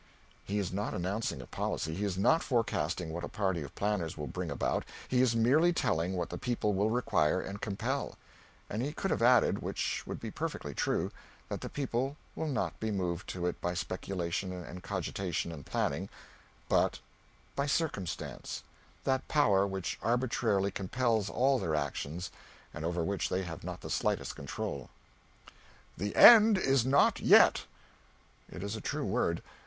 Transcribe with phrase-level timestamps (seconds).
[0.45, 4.17] He is not announcing a policy; he is not forecasting what a party of planners
[4.17, 8.17] will bring about; he is merely telling what the people will require and compel.
[8.67, 11.11] And he could have added which would be perfectly true
[11.49, 16.09] that the people will not be moved to it by speculation and cogitation and planning,
[16.67, 16.97] but
[17.55, 18.63] by Circumstance
[19.03, 22.31] that power which arbitrarily compels all their actions,
[22.73, 24.89] and over which they have not the slightest control.
[25.95, 27.65] "The end is not yet."
[28.51, 29.43] It is a true word.